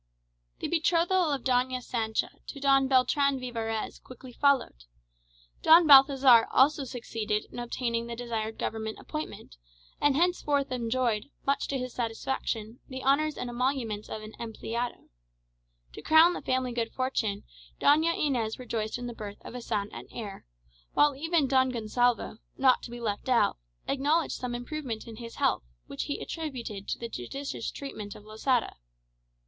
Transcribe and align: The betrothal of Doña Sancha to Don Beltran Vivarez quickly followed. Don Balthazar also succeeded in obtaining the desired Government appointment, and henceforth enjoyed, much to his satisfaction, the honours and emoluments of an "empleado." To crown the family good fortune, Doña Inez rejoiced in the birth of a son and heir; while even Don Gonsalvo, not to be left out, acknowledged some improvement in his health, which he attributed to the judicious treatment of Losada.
The 0.61 0.67
betrothal 0.67 1.29
of 1.31 1.43
Doña 1.43 1.79
Sancha 1.79 2.31
to 2.47 2.59
Don 2.59 2.87
Beltran 2.87 3.39
Vivarez 3.39 3.99
quickly 3.99 4.33
followed. 4.33 4.85
Don 5.61 5.85
Balthazar 5.85 6.47
also 6.51 6.85
succeeded 6.85 7.45
in 7.51 7.59
obtaining 7.59 8.07
the 8.07 8.15
desired 8.15 8.57
Government 8.57 8.97
appointment, 8.97 9.57
and 10.01 10.15
henceforth 10.15 10.71
enjoyed, 10.71 11.25
much 11.45 11.67
to 11.67 11.77
his 11.77 11.93
satisfaction, 11.93 12.79
the 12.89 13.03
honours 13.03 13.37
and 13.37 13.47
emoluments 13.47 14.09
of 14.09 14.23
an 14.23 14.31
"empleado." 14.39 15.09
To 15.93 16.01
crown 16.01 16.33
the 16.33 16.41
family 16.41 16.71
good 16.71 16.91
fortune, 16.93 17.43
Doña 17.79 18.17
Inez 18.17 18.57
rejoiced 18.57 18.97
in 18.97 19.05
the 19.05 19.13
birth 19.13 19.37
of 19.41 19.53
a 19.53 19.61
son 19.61 19.91
and 19.93 20.07
heir; 20.11 20.47
while 20.95 21.15
even 21.15 21.45
Don 21.45 21.69
Gonsalvo, 21.71 22.39
not 22.57 22.81
to 22.81 22.89
be 22.89 22.99
left 22.99 23.29
out, 23.29 23.59
acknowledged 23.87 24.33
some 24.37 24.55
improvement 24.55 25.05
in 25.05 25.17
his 25.17 25.35
health, 25.35 25.61
which 25.85 26.05
he 26.05 26.19
attributed 26.19 26.87
to 26.87 26.97
the 26.97 27.07
judicious 27.07 27.69
treatment 27.69 28.15
of 28.15 28.25
Losada. 28.25 28.77